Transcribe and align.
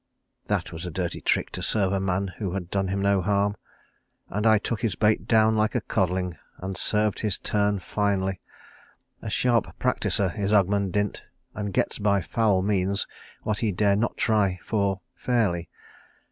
"That 0.47 0.73
was 0.73 0.83
a 0.83 0.89
dirty 0.89 1.21
trick 1.21 1.51
to 1.51 1.61
serve 1.61 1.93
a 1.93 1.99
man 1.99 2.33
who 2.39 2.53
had 2.53 2.71
done 2.71 2.87
him 2.87 3.03
no 3.03 3.21
harm. 3.21 3.55
And 4.29 4.47
I 4.47 4.57
took 4.57 4.81
his 4.81 4.95
bait 4.95 5.27
down 5.27 5.55
like 5.55 5.75
a 5.75 5.81
codling, 5.81 6.39
and 6.57 6.75
served 6.75 7.19
his 7.19 7.37
turn 7.37 7.77
finely. 7.77 8.41
A 9.21 9.29
sharp 9.29 9.77
practiser 9.77 10.33
is 10.35 10.51
Ogmund 10.51 10.93
Dint, 10.93 11.21
and 11.53 11.71
gets 11.71 11.99
by 11.99 12.19
foul 12.19 12.63
means 12.63 13.05
what 13.43 13.59
he 13.59 13.71
dare 13.71 13.95
not 13.95 14.17
try 14.17 14.59
for 14.63 15.01
fairly." 15.13 15.69